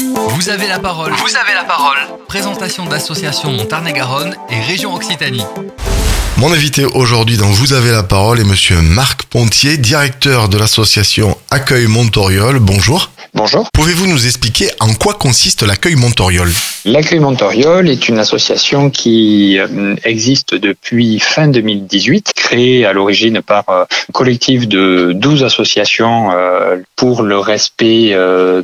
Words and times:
Vous 0.00 0.48
avez 0.48 0.68
la 0.68 0.78
parole. 0.78 1.12
Vous 1.12 1.36
avez 1.36 1.54
la 1.54 1.64
parole. 1.64 1.98
Présentation 2.28 2.86
d'associations 2.86 3.50
Montarné-Garonne 3.52 4.36
et 4.48 4.60
région 4.60 4.94
Occitanie. 4.94 5.44
Mon 6.36 6.52
invité 6.52 6.84
aujourd'hui 6.84 7.36
dans 7.36 7.48
Vous 7.48 7.72
avez 7.72 7.90
la 7.90 8.04
parole 8.04 8.38
est 8.38 8.44
monsieur 8.44 8.80
Marc 8.80 9.24
Pontier, 9.24 9.76
directeur 9.76 10.48
de 10.48 10.56
l'association 10.56 11.36
Accueil 11.50 11.88
Montoriol. 11.88 12.60
Bonjour. 12.60 13.10
Bonjour. 13.38 13.70
Pouvez-vous 13.72 14.08
nous 14.08 14.26
expliquer 14.26 14.68
en 14.80 14.92
quoi 14.94 15.14
consiste 15.14 15.62
l'accueil 15.62 15.94
Montoriol? 15.94 16.50
L'accueil 16.84 17.20
Montoriol 17.20 17.88
est 17.88 18.08
une 18.08 18.18
association 18.18 18.90
qui 18.90 19.60
euh, 19.60 19.94
existe 20.02 20.56
depuis 20.56 21.20
fin 21.20 21.46
2018, 21.46 22.32
créée 22.34 22.84
à 22.84 22.92
l'origine 22.92 23.40
par 23.40 23.68
euh, 23.68 23.84
un 23.84 24.12
collectif 24.12 24.66
de 24.66 25.12
12 25.14 25.44
associations 25.44 26.32
euh, 26.32 26.78
pour 26.96 27.22
le 27.22 27.38
respect 27.38 28.12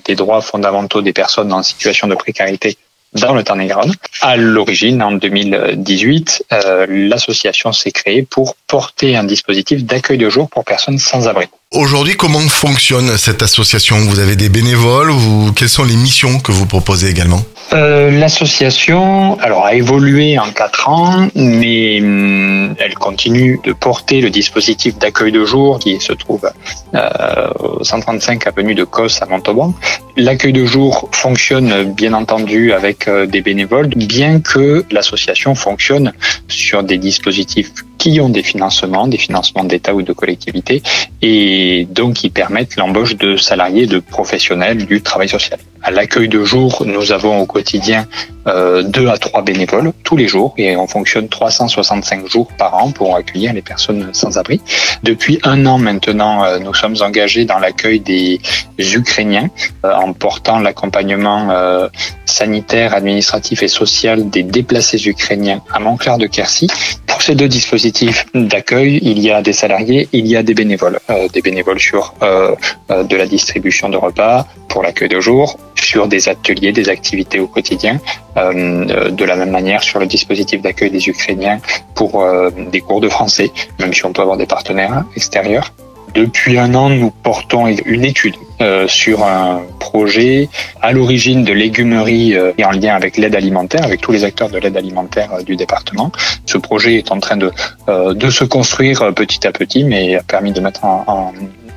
des 0.05 0.17
droits 0.17 0.41
fondamentaux 0.41 1.03
des 1.03 1.13
personnes 1.13 1.53
en 1.53 1.63
situation 1.63 2.09
de 2.09 2.17
précarité 2.17 2.77
dans 3.13 3.33
le 3.33 3.45
Tarn-et-Garonne. 3.45 3.95
À 4.23 4.37
l'origine, 4.37 5.05
en 5.05 5.13
2018, 5.13 6.47
l'association 6.89 7.73
s'est 7.73 7.93
créée 7.93 8.23
pour 8.23 8.57
porter 8.75 9.15
un 9.15 9.23
dispositif 9.23 9.85
d'accueil 9.85 10.19
de 10.19 10.29
jour 10.29 10.49
pour 10.51 10.65
personnes 10.65 10.99
sans 10.99 11.29
abri. 11.29 11.47
Aujourd'hui, 11.71 12.17
comment 12.17 12.41
fonctionne 12.41 13.17
cette 13.19 13.41
association? 13.41 13.99
Vous 13.99 14.19
avez 14.19 14.35
des 14.35 14.49
bénévoles 14.49 15.13
ou 15.13 15.53
quelles 15.55 15.69
sont 15.69 15.85
les 15.85 15.95
missions 15.95 16.41
que 16.41 16.51
vous 16.51 16.67
proposez 16.67 17.09
également? 17.09 17.43
Euh, 17.73 18.11
L'association 18.11 19.39
alors 19.41 19.65
a 19.65 19.75
évolué 19.77 20.41
en 20.41 20.51
quatre 20.51 20.89
ans, 20.89 21.29
mais 21.37 22.01
hum, 22.01 22.75
elle 22.81 22.95
continue 22.95 23.61
de 23.63 23.73
porter 23.73 24.21
le 24.21 24.31
dispositif 24.31 24.99
d'accueil 24.99 25.31
de 25.31 25.45
jour 25.45 25.79
qui 25.79 26.01
se 26.01 26.13
trouve 26.13 26.51
euh, 26.97 27.51
au 27.61 27.85
135 27.85 28.45
avenue 28.49 28.75
de 28.75 28.83
Cos 28.83 29.23
à 29.23 29.27
Montauban. 29.27 29.73
L'accueil 30.17 30.53
de 30.53 30.65
jour 30.65 31.09
fonctionne 31.13 31.93
bien 31.93 32.13
entendu 32.13 32.73
avec 32.73 33.07
euh, 33.07 33.27
des 33.27 33.41
bénévoles, 33.41 33.89
bien 33.89 34.41
que 34.41 34.85
l'association 34.91 35.55
fonctionne 35.55 36.13
sur 36.49 36.83
des 36.83 36.99
dispositifs 36.99 37.73
qui 38.05 38.21
ont 38.21 38.29
des 38.29 38.43
financements, 38.43 39.07
des 39.07 39.17
financements 39.17 39.65
d'État 39.65 39.95
ou 39.95 40.03
de 40.03 40.13
collectivités, 40.13 40.83
et 41.23 41.89
donc 41.91 42.17
qui 42.17 42.29
permettent 42.29 42.77
l'embauche 42.77 43.17
de 43.17 43.39
salariés, 43.39 43.87
de 43.87 43.99
professionnels 43.99 44.85
du 44.85 45.01
travail 45.01 45.31
social. 45.31 45.59
À 45.87 45.91
l'accueil 45.91 46.29
de 46.29 46.43
jour, 46.43 46.83
nous 46.87 47.13
avons 47.13 47.41
au 47.41 47.45
quotidien 47.45 48.07
euh, 48.47 48.83
deux 48.83 49.09
à 49.09 49.19
trois 49.19 49.43
bénévoles 49.43 49.93
tous 50.03 50.17
les 50.17 50.29
jours 50.29 50.55
et 50.57 50.77
on 50.79 50.87
fonctionne 50.87 51.29
365 51.29 52.27
jours 52.27 52.49
par 52.57 52.75
an 52.75 52.91
pour 52.91 53.15
accueillir 53.15 53.53
les 53.53 53.61
personnes 53.61 54.09
sans 54.15 54.39
abri. 54.39 54.63
Depuis 55.03 55.39
un 55.43 55.67
an 55.67 55.77
maintenant, 55.77 56.43
euh, 56.45 56.59
nous 56.59 56.73
sommes 56.73 56.97
engagés 57.03 57.45
dans 57.45 57.59
l'accueil 57.59 58.01
des 58.01 58.41
Ukrainiens 58.79 59.51
euh, 59.85 59.93
en 59.93 60.15
portant 60.15 60.59
l'accompagnement 60.59 61.51
euh, 61.51 61.89
sanitaire, 62.25 62.95
administratif 62.95 63.63
et 63.63 63.69
social 63.69 64.31
des 64.31 64.43
déplacés 64.43 65.07
ukrainiens 65.07 65.61
à 65.71 65.81
Montclair 65.81 66.17
de 66.17 66.27
Quercy. 66.27 66.67
Pour 67.07 67.21
ces 67.21 67.35
deux 67.35 67.49
dispositifs 67.49 68.25
d'accueil, 68.35 69.01
il 69.03 69.19
y 69.19 69.31
a 69.31 69.43
des 69.43 69.53
salariés, 69.53 70.09
il 70.13 70.27
y 70.27 70.35
a 70.37 70.43
des 70.43 70.55
bénévoles, 70.55 70.99
des 71.33 71.43
bénévoles 71.43 71.79
sur 71.79 72.15
de 72.21 73.17
la 73.17 73.27
distribution 73.27 73.89
de 73.89 73.97
repas 73.97 74.47
pour 74.69 74.83
l'accueil 74.83 75.09
de 75.09 75.21
jour, 75.21 75.57
sur 75.75 76.09
des 76.09 76.29
ateliers, 76.29 76.73
des 76.73 76.89
activités 76.89 77.41
au 77.41 77.47
quotidien, 77.47 78.01
euh, 78.37 79.11
de 79.11 79.25
la 79.25 79.37
même 79.37 79.51
manière 79.51 79.83
sur 79.83 79.99
le 79.99 80.07
dispositif 80.07 80.63
d'accueil 80.63 80.91
des 80.91 81.09
Ukrainiens 81.09 81.61
pour 81.95 82.23
euh, 82.23 82.51
des 82.73 82.81
cours 82.81 83.01
de 83.01 83.09
français, 83.09 83.53
même 83.79 83.93
si 83.93 84.05
on 84.05 84.13
peut 84.13 84.23
avoir 84.23 84.37
des 84.37 84.47
partenaires 84.47 85.05
extérieurs. 85.17 85.73
Depuis 86.15 86.59
un 86.59 86.75
an, 86.77 86.91
nous 86.91 87.11
portons 87.11 87.67
une 87.67 88.05
étude 88.05 88.37
euh, 88.61 88.87
sur 88.87 89.25
un 89.25 89.63
projet 89.81 90.49
à 90.81 90.93
l'origine 90.93 91.43
de 91.43 91.53
légumerie 91.53 92.37
euh, 92.37 92.53
et 92.57 92.65
en 92.65 92.71
lien 92.71 92.95
avec 92.95 93.17
l'aide 93.17 93.35
alimentaire, 93.35 93.83
avec 93.83 94.01
tous 94.01 94.13
les 94.13 94.23
acteurs 94.23 94.49
de 94.49 94.59
l'aide 94.59 94.77
alimentaire 94.77 95.33
euh, 95.33 95.43
du 95.43 95.57
département. 95.57 96.13
Ce 96.47 96.57
projet 96.57 96.95
est 96.99 97.11
en 97.11 97.19
train 97.19 97.37
de, 97.37 97.51
de 97.89 98.31
se 98.31 98.45
construire 98.45 99.13
petit 99.13 99.45
à 99.45 99.51
petit, 99.51 99.83
mais 99.83 100.15
a 100.15 100.23
permis 100.23 100.53
de 100.53 100.61
mettre 100.61 100.85
en, 100.85 101.03
en 101.09 101.33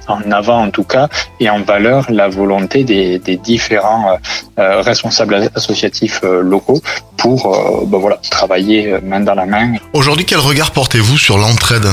en 0.07 0.31
avant 0.31 0.61
en 0.63 0.69
tout 0.69 0.83
cas 0.83 1.07
et 1.39 1.49
en 1.49 1.61
valeur 1.61 2.05
la 2.09 2.27
volonté 2.27 2.83
des, 2.83 3.19
des 3.19 3.37
différents 3.37 4.11
euh, 4.11 4.15
euh 4.59 4.81
responsables 4.81 5.49
associatifs 5.55 6.21
euh, 6.23 6.41
locaux 6.41 6.81
pour 7.17 7.39
euh, 7.47 7.85
ben 7.85 7.97
voilà, 7.97 8.17
travailler 8.29 8.95
main 9.03 9.19
dans 9.19 9.33
la 9.33 9.45
main. 9.45 9.73
Aujourd'hui, 9.93 10.25
quel 10.25 10.39
regard 10.39 10.71
portez-vous 10.71 11.17
sur 11.17 11.37
l'entraide 11.37 11.87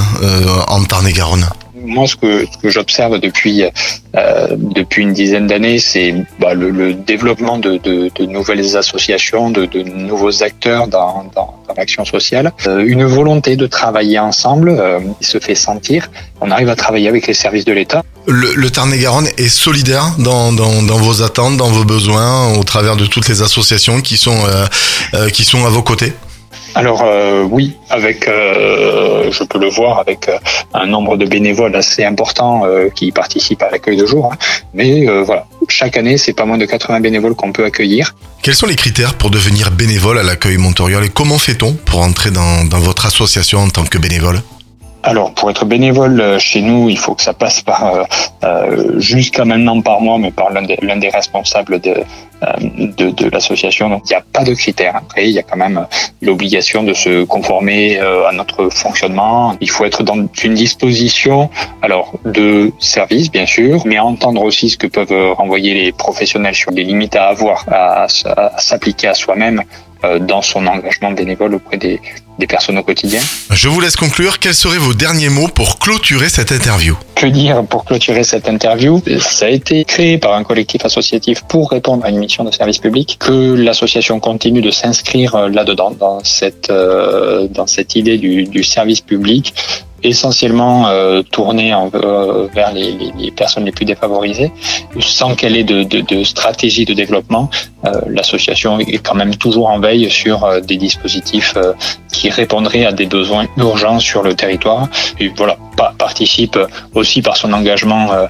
en 0.69 0.85
Tarn-et-Garonne? 0.85 1.47
Moi, 1.75 2.07
ce 2.07 2.17
que, 2.17 2.47
ce 2.51 2.59
que 2.59 2.71
j'observe 2.71 3.19
depuis 3.19 3.65
euh, 4.17 4.57
depuis 4.57 5.03
une 5.03 5.13
dizaine 5.13 5.49
d'années, 5.49 5.79
c'est 5.79 6.15
bah, 6.39 6.55
le, 6.55 6.71
le, 6.71 6.95
développement 6.95 7.59
de, 7.59 7.79
de, 7.79 8.11
de, 8.15 8.27
nouvelles 8.27 8.77
associations, 8.77 9.51
de, 9.51 9.67
de 9.67 9.83
nouveaux 9.83 10.43
acteurs 10.45 10.87
dans, 10.87 11.25
dans, 11.35 11.55
dans 11.75 11.81
l'action 11.81 12.05
sociale, 12.05 12.53
euh, 12.67 12.85
une 12.87 13.05
volonté 13.05 13.57
de 13.57 13.67
travailler 13.67 14.19
ensemble 14.19 14.71
euh, 14.71 15.01
se 15.21 15.39
fait 15.39 15.55
sentir. 15.55 16.11
On 16.41 16.51
arrive 16.51 16.69
à 16.69 16.77
travailler 16.77 17.09
avec 17.09 17.27
les 17.27 17.35
services 17.35 17.65
de 17.65 17.73
l'État. 17.73 18.03
Le, 18.27 18.55
le 18.55 18.71
Tarn-et-Garonne 18.71 19.29
est 19.37 19.49
solidaire 19.49 20.15
dans, 20.19 20.53
dans, 20.53 20.83
dans, 20.83 20.97
vos 20.97 21.23
attentes, 21.23 21.57
dans 21.57 21.69
vos 21.69 21.85
besoins, 21.85 22.57
au 22.59 22.65
travers 22.65 22.97
de 22.97 23.07
toutes 23.07 23.29
les 23.29 23.43
associations 23.43 24.01
qui 24.01 24.17
sont 24.17 24.39
euh, 25.15 25.29
qui 25.29 25.45
sont 25.45 25.65
à 25.67 25.69
vos 25.69 25.83
côtés? 25.83 26.13
Alors 26.75 27.03
euh, 27.05 27.47
oui, 27.49 27.77
avec, 27.89 28.27
euh, 28.27 29.31
je 29.31 29.45
peux 29.45 29.61
le 29.61 29.69
voir 29.69 30.01
avec 30.01 30.29
un 30.73 30.87
nombre 30.87 31.17
de 31.17 31.25
bénévoles 31.25 31.77
assez 31.77 32.05
important 32.05 32.65
euh, 32.65 32.89
qui 32.89 33.13
participent 33.13 33.63
à 33.63 33.71
l'accueil 33.71 33.97
de 33.97 34.07
jour. 34.07 34.33
Hein. 34.33 34.37
Mais 34.75 35.07
voilà, 35.23 35.47
chaque 35.71 35.97
année, 35.97 36.19
c'est 36.19 36.33
pas 36.33 36.45
moins 36.45 36.59
de 36.59 36.67
80 36.67 37.01
bénévoles 37.01 37.35
qu'on 37.35 37.53
peut 37.53 37.65
accueillir. 37.65 38.15
Quels 38.43 38.55
sont 38.55 38.67
les 38.67 38.77
critères 38.77 39.15
pour 39.15 39.31
devenir 39.31 39.71
bénévole 39.71 40.19
à 40.19 40.23
l'accueil 40.23 40.57
Montoriol 40.59 41.05
et 41.05 41.09
comment 41.09 41.39
fait-on 41.39 41.73
pour 41.73 42.01
entrer 42.01 42.31
dans, 42.31 42.65
dans 42.65 42.79
votre 42.79 43.07
association 43.07 43.61
en 43.61 43.69
tant 43.71 43.85
que 43.85 43.99
bénévole? 43.99 44.43
Alors, 45.07 45.35
pour 45.35 45.51
être 45.51 45.67
bénévole 45.67 46.19
euh, 46.19 46.39
chez 46.39 46.63
nous, 46.63 46.89
il 46.89 46.97
faut 46.97 47.15
que 47.15 47.21
ça 47.21 47.35
passe 47.35 47.61
par 47.61 47.95
euh, 47.95 48.05
euh 48.43 48.99
jusqu'à 48.99 49.45
maintenant 49.45 49.83
par 49.83 50.01
mois, 50.01 50.17
mais 50.19 50.31
par 50.31 50.51
l'un 50.51 50.63
des, 50.97 51.09
responsables 51.11 51.79
de, 51.79 51.95
euh, 52.43 53.13
de, 53.13 53.29
l'association. 53.29 53.91
Donc, 53.91 54.05
il 54.07 54.15
n'y 54.15 54.17
a 54.17 54.25
pas 54.33 54.45
de 54.45 54.55
critères. 54.55 54.97
Après, 54.97 55.29
il 55.29 55.33
y 55.33 55.39
a 55.39 55.43
quand 55.43 55.59
même 55.59 55.87
l'obligation 56.23 56.83
de 56.85 56.95
se 56.95 57.25
conformer 57.25 57.99
à 57.99 58.33
notre 58.33 58.71
fonctionnement. 58.71 59.55
Il 59.61 59.69
faut 59.69 59.85
être 59.85 60.03
dans 60.03 60.17
une 60.43 60.55
disposition, 60.55 61.51
alors 61.83 62.15
de 62.25 62.73
service 62.79 63.31
bien 63.31 63.47
sûr, 63.47 63.83
mais 63.85 63.99
entendre 63.99 64.43
aussi 64.43 64.71
ce 64.71 64.79
que 64.79 64.87
peuvent 64.87 65.35
renvoyer 65.35 65.75
les 65.75 65.93
professionnels 65.93 66.55
sur 66.55 66.71
les 66.71 66.85
limites 66.85 67.17
à 67.17 67.27
avoir, 67.27 67.65
à 67.69 68.07
s'appliquer 68.59 69.09
à 69.09 69.15
soi-même 69.15 69.63
dans 70.21 70.43
son 70.43 70.67
engagement 70.67 71.13
bénévole 71.13 71.55
auprès 71.55 71.77
des, 71.77 72.01
des 72.39 72.47
personnes 72.47 72.79
au 72.79 72.83
quotidien. 72.83 73.21
Je 73.51 73.69
vous 73.69 73.81
laisse 73.81 73.97
conclure. 73.97 74.39
Quels 74.39 74.55
seraient 74.55 74.79
vos 74.79 74.95
derniers 74.95 75.29
mots 75.29 75.49
pour 75.49 75.79
clôturer 75.79 76.29
cette 76.29 76.53
interview? 76.53 76.97
Que 77.15 77.27
dire 77.27 77.65
pour 77.65 77.85
clôturer 77.85 78.25
cette 78.25 78.49
interview? 78.49 79.03
Ça 79.21 79.47
a 79.47 79.49
été 79.49 79.85
créé 79.85 80.19
par 80.19 80.35
un 80.35 80.45
collectif 80.45 80.85
associatif 80.85 81.43
pour 81.43 81.71
répondre 81.71 82.05
à 82.05 82.11
une 82.11 82.19
mission 82.19 82.45
de 82.45 82.51
service 82.51 82.79
public. 82.79 83.17
Que 83.21 83.55
l'association 83.55 84.21
continue 84.21 84.63
de 84.63 84.71
s'inscrire 84.71 85.49
là-dedans, 85.49 85.93
dans 85.99 86.23
cette, 86.25 86.71
euh, 86.71 87.47
dans 87.49 87.67
cette 87.67 87.95
idée 87.95 88.19
du, 88.19 88.45
du 88.45 88.65
service 88.65 89.01
public 89.01 89.55
essentiellement 90.05 90.89
euh, 90.89 91.23
tournée 91.23 91.75
en, 91.75 91.91
euh, 91.95 92.47
vers 92.55 92.73
les, 92.73 92.93
les, 92.93 93.13
les, 93.19 93.31
personnes 93.31 93.65
les 93.65 93.73
plus 93.73 93.85
défavorisées, 93.85 94.53
sans 95.01 95.35
qu'elle 95.35 95.57
ait 95.57 95.65
de, 95.65 95.83
de, 95.83 96.01
de, 96.01 96.23
stratégie 96.25 96.85
de 96.85 96.95
développement. 96.95 97.51
Euh, 97.87 97.93
L'association 98.09 98.79
est 98.79 98.99
quand 98.99 99.15
même 99.15 99.35
toujours 99.37 99.69
en 99.69 99.79
veille 99.79 100.11
sur 100.11 100.45
euh, 100.45 100.61
des 100.61 100.77
dispositifs 100.77 101.55
euh, 101.57 101.73
qui 102.13 102.29
répondraient 102.31 102.85
à 102.85 102.93
des 102.93 103.07
besoins 103.07 103.47
urgents 103.57 103.99
sur 103.99 104.23
le 104.23 104.35
territoire. 104.35 104.89
Et 105.19 105.29
voilà, 105.37 105.57
participe 105.99 106.59
aussi 106.95 107.23
par 107.23 107.37
son 107.37 107.53
engagement 107.53 108.13
euh, 108.13 108.27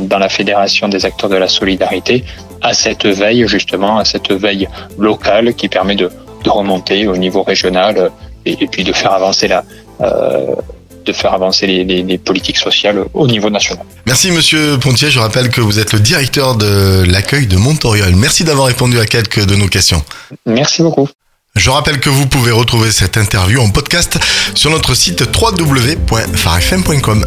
dans 0.00 0.18
la 0.18 0.28
Fédération 0.28 0.88
des 0.88 1.04
acteurs 1.04 1.30
de 1.30 1.36
la 1.36 1.48
solidarité 1.48 2.24
à 2.62 2.72
cette 2.74 3.06
veille 3.06 3.46
justement, 3.46 3.98
à 3.98 4.04
cette 4.04 4.32
veille 4.32 4.68
locale 4.98 5.54
qui 5.54 5.68
permet 5.68 5.94
de, 5.96 6.10
de 6.44 6.50
remonter 6.50 7.06
au 7.06 7.16
niveau 7.16 7.42
régional 7.42 8.10
et, 8.46 8.56
et 8.62 8.66
puis 8.66 8.84
de 8.84 8.92
faire 8.92 9.12
avancer 9.12 9.48
la 9.48 9.64
euh, 10.00 10.54
de 11.04 11.12
faire 11.12 11.32
avancer 11.32 11.66
les, 11.66 11.84
les, 11.84 12.02
les, 12.02 12.18
politiques 12.18 12.58
sociales 12.58 13.04
au 13.14 13.26
niveau 13.26 13.50
national. 13.50 13.84
Merci 14.06 14.30
Monsieur 14.30 14.78
Pontier, 14.78 15.10
je 15.10 15.18
rappelle 15.18 15.50
que 15.50 15.60
vous 15.60 15.78
êtes 15.78 15.92
le 15.92 16.00
directeur 16.00 16.56
de 16.56 17.04
l'accueil 17.04 17.46
de 17.46 17.56
Montoriol. 17.56 18.14
Merci 18.14 18.44
d'avoir 18.44 18.66
répondu 18.66 18.98
à 18.98 19.06
quelques 19.06 19.44
de 19.44 19.56
nos 19.56 19.68
questions. 19.68 20.02
Merci 20.46 20.82
beaucoup. 20.82 21.08
Je 21.54 21.70
rappelle 21.70 22.00
que 22.00 22.08
vous 22.08 22.26
pouvez 22.26 22.50
retrouver 22.50 22.90
cette 22.90 23.18
interview 23.18 23.60
en 23.60 23.68
podcast 23.68 24.18
sur 24.54 24.70
notre 24.70 24.94
site 24.94 25.22
www.farfm.com. 25.22 27.26